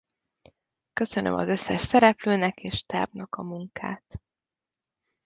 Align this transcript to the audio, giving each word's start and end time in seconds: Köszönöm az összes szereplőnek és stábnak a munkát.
Köszönöm 0.93 1.33
az 1.33 1.47
összes 1.47 1.81
szereplőnek 1.81 2.63
és 2.63 2.77
stábnak 2.77 3.35
a 3.35 3.43
munkát. 3.43 4.21